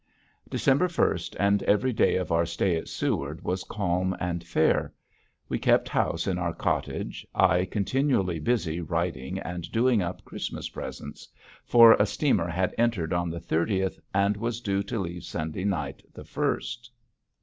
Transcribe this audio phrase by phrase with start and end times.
[0.49, 4.91] December first and every day of our stay at Seward was calm and fair.
[5.47, 11.27] We kept house in our cottage, I continually busy writing and doing up Christmas presents,
[11.65, 16.01] for a steamer had entered on the thirtieth and was due to leave Sunday night,
[16.15, 16.89] the first.